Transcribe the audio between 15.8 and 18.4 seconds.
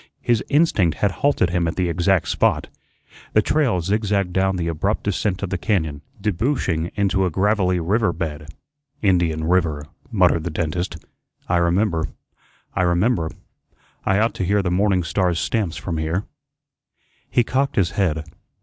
here." He cocked his head.